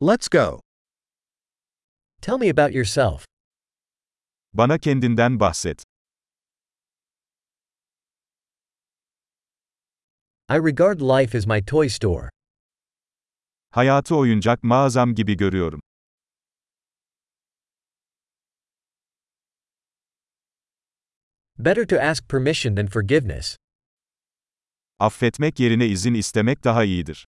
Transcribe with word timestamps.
Let's 0.00 0.28
go. 0.28 0.60
Tell 2.20 2.38
me 2.38 2.48
about 2.48 2.72
yourself. 2.72 3.24
Bana 4.52 4.78
kendinden 4.78 5.40
bahset. 5.40 5.82
I 10.48 10.56
regard 10.56 11.00
life 11.00 11.34
as 11.34 11.46
my 11.46 11.60
toy 11.60 11.88
store. 11.88 12.30
Hayatı 13.70 14.16
oyuncak 14.16 14.62
mağazam 14.62 15.14
gibi 15.14 15.36
görüyorum. 15.36 15.80
Better 21.58 21.84
to 21.86 21.96
ask 22.00 22.28
permission 22.28 22.74
than 22.76 22.86
forgiveness. 22.86 23.56
Affetmek 24.98 25.60
yerine 25.60 25.86
izin 25.86 26.14
istemek 26.14 26.64
daha 26.64 26.84
iyidir. 26.84 27.26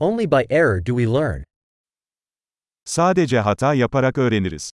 Only 0.00 0.26
by 0.26 0.46
error 0.50 0.80
do 0.80 0.94
we 0.94 1.06
learn. 1.06 1.44
Sadece 2.84 3.38
hata 3.38 3.74
yaparak 3.74 4.18
öğreniriz. 4.18 4.70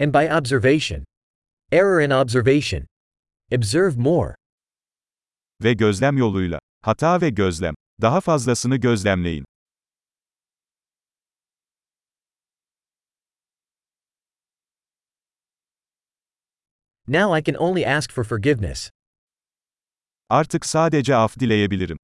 And 0.00 0.12
by 0.12 0.28
observation. 0.28 1.04
Error 1.72 2.00
in 2.00 2.12
observation. 2.12 2.86
Observe 3.52 3.96
more. 3.96 4.34
Ve 5.62 5.72
gözlem 5.72 6.16
yoluyla. 6.18 6.58
Hata 6.82 7.20
ve 7.20 7.30
gözlem. 7.30 7.74
Daha 8.00 8.20
fazlasını 8.20 8.76
gözlemleyin. 8.76 9.44
Now 17.06 17.32
I 17.32 17.40
can 17.40 17.56
only 17.56 17.84
ask 17.84 18.12
for 18.12 18.24
forgiveness. 18.24 18.90
Artık 20.30 20.66
sadece 20.66 21.16
af 21.16 21.40
dileyebilirim. 21.40 21.98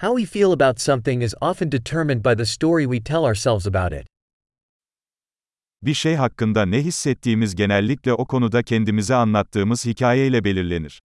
How 0.00 0.16
we 0.18 0.26
feel 0.26 0.52
about 0.52 0.80
something 0.80 1.22
is 1.22 1.34
often 1.40 1.72
determined 1.72 2.24
by 2.24 2.34
the 2.34 2.46
story 2.46 2.84
we 2.84 3.00
tell 3.04 3.24
ourselves 3.24 3.66
about 3.66 3.92
it. 3.92 4.06
Bir 5.82 5.94
şey 5.94 6.14
hakkında 6.14 6.66
ne 6.66 6.84
hissettiğimiz 6.84 7.54
genellikle 7.54 8.12
o 8.12 8.26
konuda 8.26 8.62
kendimize 8.62 9.14
anlattığımız 9.14 9.86
hikayeyle 9.86 10.44
belirlenir. 10.44 11.00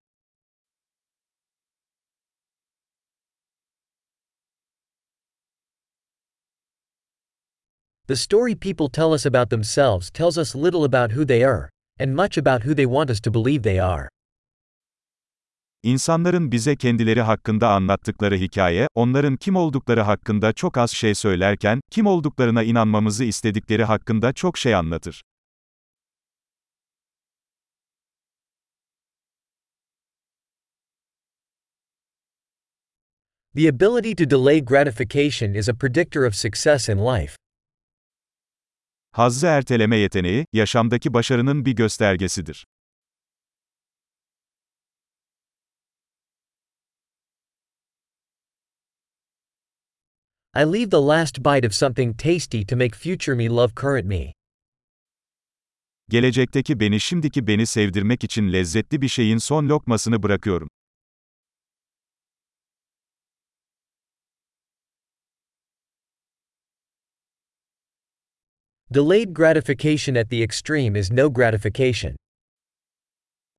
The 8.07 8.15
story 8.15 8.55
people 8.55 8.89
tell 8.89 9.13
us 9.13 9.25
about 9.25 9.49
themselves 9.49 10.09
tells 10.09 10.37
us 10.37 10.55
little 10.55 10.83
about 10.83 11.11
who 11.11 11.27
they 11.27 11.45
are, 11.45 11.69
and 11.99 12.15
much 12.15 12.37
about 12.37 12.61
who 12.63 12.75
they 12.75 12.85
want 12.85 13.09
us 13.09 13.21
to 13.21 13.33
believe 13.33 13.61
they 13.63 13.81
are. 13.81 14.09
İnsanların 15.83 16.51
bize 16.51 16.75
kendileri 16.75 17.21
hakkında 17.21 17.69
anlattıkları 17.69 18.35
hikaye, 18.35 18.87
onların 18.95 19.37
kim 19.37 19.55
oldukları 19.55 20.01
hakkında 20.01 20.53
çok 20.53 20.77
az 20.77 20.91
şey 20.91 21.15
söylerken, 21.15 21.81
kim 21.91 22.05
olduklarına 22.05 22.63
inanmamızı 22.63 23.23
istedikleri 23.23 23.83
hakkında 23.83 24.33
çok 24.33 24.57
şey 24.57 24.75
anlatır. 24.75 25.21
The 33.55 33.67
ability 33.67 34.13
to 34.13 34.25
delay 34.25 34.61
gratification 34.61 35.55
is 35.55 35.69
a 35.69 35.73
predictor 35.73 36.23
of 36.23 36.35
success 36.35 36.89
in 36.89 36.97
life. 36.97 37.35
Hazzı 39.11 39.47
erteleme 39.47 39.97
yeteneği, 39.97 40.45
yaşamdaki 40.53 41.13
başarının 41.13 41.65
bir 41.65 41.71
göstergesidir. 41.71 42.65
I 50.55 50.65
leave 50.65 50.89
the 50.89 50.97
last 50.97 51.39
bite 51.39 51.67
of 51.67 51.73
something 51.73 52.17
tasty 52.17 52.63
to 52.63 52.75
make 52.75 52.95
future 52.95 53.35
me 53.35 53.49
love 53.49 53.73
current 53.75 54.05
me. 54.05 54.33
Gelecekteki 56.09 56.79
beni 56.79 56.99
şimdiki 56.99 57.47
beni 57.47 57.65
sevdirmek 57.65 58.23
için 58.23 58.53
lezzetli 58.53 59.01
bir 59.01 59.07
şeyin 59.07 59.37
son 59.37 59.69
lokmasını 59.69 60.23
bırakıyorum. 60.23 60.69
Delayed 68.91 69.35
gratification 69.35 70.17
at 70.17 70.29
the 70.29 70.41
extreme 70.41 70.95
is 70.95 71.11
no 71.11 71.33
gratification. 71.33 72.15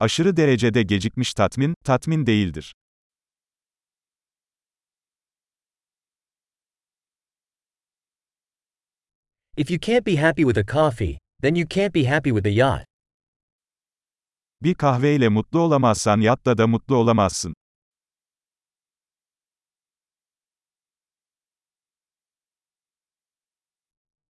Aşırı 0.01 0.37
derecede 0.37 0.83
gecikmiş 0.83 1.35
tatmin, 1.35 1.75
tatmin 1.85 2.27
değildir. 2.27 2.73
If 9.57 9.71
you 9.71 9.79
can't 9.79 10.07
be 10.07 10.17
happy 10.17 10.45
with 10.45 10.59
a 10.59 10.73
coffee, 10.73 11.19
then 11.43 11.55
you 11.55 11.69
can't 11.69 11.95
be 11.95 12.05
happy 12.05 12.31
with 12.31 12.47
a 12.47 12.51
yacht. 12.51 12.85
Bir 14.63 14.75
kahveyle 14.75 15.29
mutlu 15.29 15.61
olamazsan 15.61 16.21
yatta 16.21 16.59
da 16.59 16.67
mutlu 16.67 16.97
olamazsın. 16.97 17.55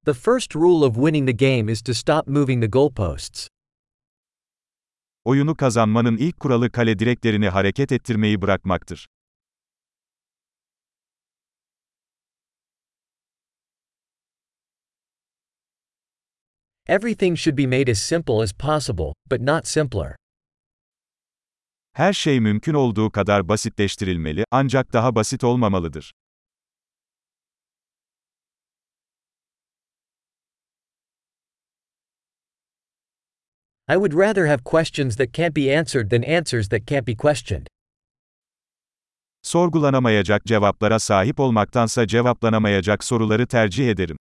The 0.06 0.14
first 0.14 0.54
rule 0.54 0.82
of 0.82 0.96
winning 0.96 1.26
the 1.26 1.32
game 1.32 1.68
is 1.68 1.82
to 1.82 1.92
stop 1.94 2.26
moving 2.26 2.60
the 2.62 2.66
goalposts. 2.66 3.48
Oyunu 5.24 5.56
kazanmanın 5.56 6.16
ilk 6.16 6.40
kuralı 6.40 6.70
kale 6.70 6.98
direklerini 6.98 7.48
hareket 7.48 7.92
ettirmeyi 7.92 8.42
bırakmaktır. 8.42 9.06
Everything 16.86 17.36
should 17.36 17.56
be 17.56 17.66
made 17.66 17.90
as 17.90 18.00
simple 18.02 18.42
as 18.42 18.52
possible, 18.52 19.14
but 19.30 19.40
not 19.40 19.66
simpler. 19.66 20.16
Her 21.92 22.12
şey 22.12 22.40
mümkün 22.40 22.74
olduğu 22.74 23.10
kadar 23.10 23.48
basitleştirilmeli, 23.48 24.44
ancak 24.50 24.92
daha 24.92 25.14
basit 25.14 25.44
olmamalıdır. 25.44 26.12
I 33.92 33.96
would 33.96 34.14
rather 34.14 34.46
have 34.46 34.62
questions 34.62 35.16
that 35.16 35.32
can't 35.32 35.52
be 35.52 35.66
answered 35.80 36.10
than 36.10 36.22
answers 36.22 36.68
that 36.68 36.86
can't 36.86 37.04
be 37.04 37.16
questioned. 37.16 37.66
Sorgulanamayacak 39.42 40.40
cevaplara 40.46 41.00
sahip 41.00 41.40
olmaktansa 41.40 42.06
cevaplanamayacak 42.06 43.04
soruları 43.04 43.46
tercih 43.46 43.90
ederim. 43.90 44.16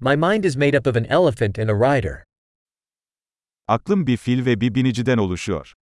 My 0.00 0.16
mind 0.16 0.44
is 0.44 0.56
made 0.56 0.74
up 0.74 0.86
of 0.86 0.96
an 0.96 1.06
elephant 1.06 1.58
and 1.58 1.70
a 1.70 1.74
rider. 1.74 2.24
Aklım 3.68 4.06
bir 4.06 4.16
fil 4.16 4.46
ve 4.46 4.60
bir 4.60 4.74
biniciden 4.74 5.18
oluşuyor. 5.18 5.74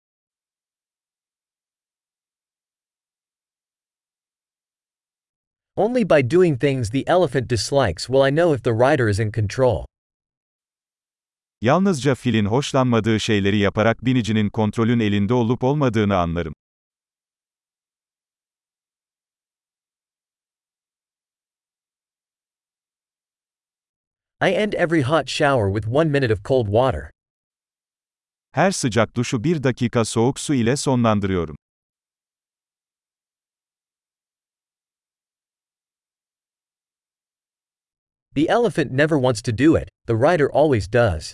Only 5.77 6.05
by 6.05 6.21
doing 6.21 6.57
things 6.57 6.89
the 6.89 7.03
elephant 7.07 7.49
dislikes 7.49 8.09
will 8.09 8.21
I 8.21 8.29
know 8.29 8.53
if 8.53 8.63
the 8.63 8.71
rider 8.73 9.09
is 9.09 9.19
in 9.19 9.31
control. 9.31 9.85
Yalnızca 11.61 12.15
filin 12.15 12.45
hoşlanmadığı 12.45 13.19
şeyleri 13.19 13.57
yaparak 13.57 14.05
binicinin 14.05 14.49
kontrolün 14.49 14.99
elinde 14.99 15.33
olup 15.33 15.63
olmadığını 15.63 16.17
anlarım. 16.17 16.53
I 24.41 24.49
end 24.49 24.73
every 24.73 25.01
hot 25.01 25.29
shower 25.29 25.69
with 25.73 25.87
one 25.87 26.11
minute 26.11 26.31
of 26.31 26.43
cold 26.43 26.67
water. 26.67 27.11
Her 28.51 28.71
sıcak 28.71 29.15
duşu 29.15 29.43
bir 29.43 29.63
dakika 29.63 30.05
soğuk 30.05 30.39
su 30.39 30.53
ile 30.53 30.77
sonlandırıyorum. 30.77 31.55
The 38.35 38.49
elephant 38.49 38.91
never 38.91 39.17
wants 39.17 39.41
to 39.43 39.53
do 39.53 39.77
it, 39.77 39.89
the 40.07 40.15
rider 40.15 40.51
always 40.51 40.89
does. 40.89 41.33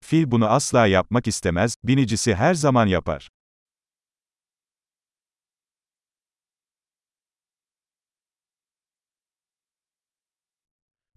Fil 0.00 0.30
bunu 0.30 0.46
asla 0.46 0.86
yapmak 0.86 1.26
istemez, 1.26 1.74
binicisi 1.84 2.34
her 2.34 2.54
zaman 2.54 2.86
yapar. 2.86 3.28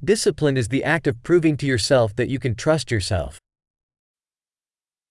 Discipline 0.03 0.57
is 0.57 0.69
the 0.69 0.83
act 0.83 1.07
of 1.07 1.21
proving 1.23 1.57
to 1.57 1.65
yourself 1.67 2.15
that 2.15 2.29
you 2.29 2.39
can 2.39 2.55
trust 2.55 2.91
yourself. 2.91 3.39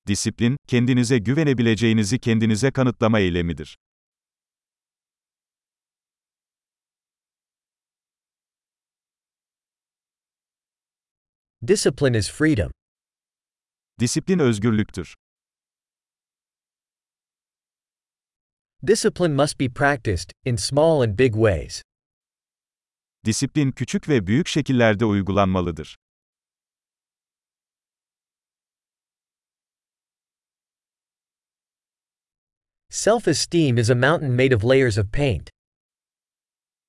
Disiplin, 0.07 0.57
kendinize 0.67 1.19
güvenebileceğinizi 1.19 2.19
kendinize 2.19 2.71
kanıtlama 2.71 3.19
eylemidir. 3.21 3.77
Discipline 11.69 12.19
is 12.19 12.31
freedom. 12.31 12.71
Disiplin 14.01 14.39
özgürlüktür. 14.39 15.15
Discipline 18.87 19.35
must 19.35 19.61
be 19.61 19.69
practiced, 19.69 20.33
in 20.45 20.57
small 20.57 21.03
and 21.03 21.19
big 21.19 21.35
ways. 21.35 21.83
Disiplin 23.25 23.73
küçük 23.73 24.09
ve 24.09 24.27
büyük 24.27 24.49
şekillerde 24.49 25.05
uygulanmalıdır. 25.05 25.97
Self-esteem 32.91 33.81
is 33.81 33.91
a 33.91 33.95
mountain 33.95 34.33
made 34.33 34.57
of 34.57 34.65
layers 34.65 34.99
of 34.99 35.13
paint. 35.13 35.51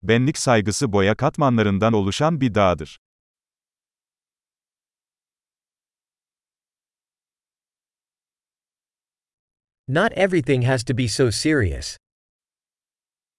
Benlik 0.03 0.37
saygısı 0.37 0.93
boya 0.93 1.15
katmanlarından 1.15 1.93
oluşan 1.93 2.41
bir 2.41 2.55
dağdır. 2.55 2.99
Not 9.91 10.11
everything 10.11 10.61
has 10.61 10.83
to 10.83 10.93
be 10.93 11.07
so 11.07 11.31
serious. 11.31 11.97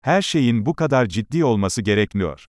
Her 0.02 0.22
şeyin 0.22 0.66
bu 0.66 0.74
kadar 0.74 1.06
ciddi 1.08 1.44
olması 1.44 1.82
gerekmiyor. 1.82 2.46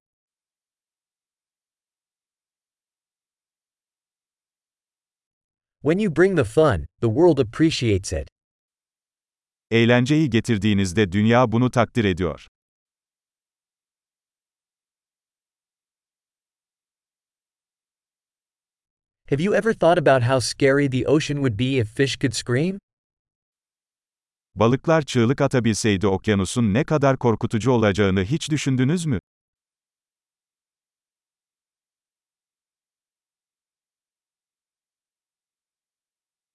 When 5.82 5.98
you 5.98 6.16
bring 6.16 6.36
the 6.36 6.44
fun, 6.44 6.86
the 7.00 7.08
world 7.08 7.38
appreciates 7.38 8.12
it. 8.12 8.28
Eğlenceyi 9.70 10.30
getirdiğinizde 10.30 11.12
dünya 11.12 11.52
bunu 11.52 11.70
takdir 11.70 12.04
ediyor. 12.04 12.46
Have 19.30 19.42
you 19.42 19.54
ever 19.54 19.72
thought 19.72 19.98
about 19.98 20.22
how 20.22 20.40
scary 20.40 20.90
the 20.90 21.06
ocean 21.06 21.36
would 21.36 21.58
be 21.58 21.78
if 21.78 21.88
fish 21.88 22.16
could 22.16 22.34
scream? 22.34 22.78
Balıklar 24.56 25.02
çığlık 25.02 25.40
atabilseydi 25.40 26.06
okyanusun 26.06 26.74
ne 26.74 26.84
kadar 26.84 27.16
korkutucu 27.16 27.70
olacağını 27.70 28.24
hiç 28.24 28.50
düşündünüz 28.50 29.06
mü? 29.06 29.18